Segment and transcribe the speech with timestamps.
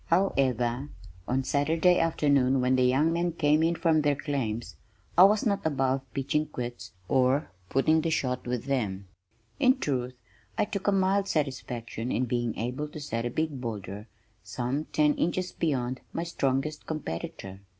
[0.07, 0.89] However,
[1.27, 4.75] on Saturday afternoon when the young men came in from their claims,
[5.15, 9.05] I was not above pitching quoits or "putting the shot" with them
[9.59, 10.15] in truth
[10.57, 14.07] I took a mild satisfaction in being able to set a big boulder
[14.41, 17.59] some ten inches beyond my strongest competitor.